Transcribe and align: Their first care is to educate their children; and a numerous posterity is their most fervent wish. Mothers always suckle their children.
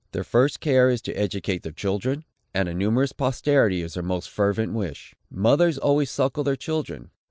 Their 0.13 0.23
first 0.23 0.59
care 0.61 0.89
is 0.89 0.99
to 1.03 1.13
educate 1.13 1.61
their 1.61 1.71
children; 1.71 2.25
and 2.55 2.67
a 2.67 2.73
numerous 2.73 3.11
posterity 3.11 3.83
is 3.83 3.93
their 3.93 4.01
most 4.01 4.31
fervent 4.31 4.73
wish. 4.73 5.13
Mothers 5.29 5.77
always 5.77 6.09
suckle 6.09 6.43
their 6.43 6.55
children. 6.55 7.11